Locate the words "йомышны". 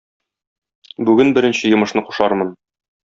1.73-2.03